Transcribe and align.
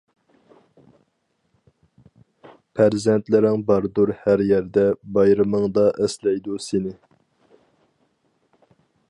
پەرزەنتلىرىڭ 2.79 3.67
باردۇر 3.69 4.13
ھەر 4.23 4.43
يەردە 4.53 4.87
بايرىمىڭدا 5.19 5.85
ئەسلەيدۇ 5.93 6.59
سېنى. 6.71 6.97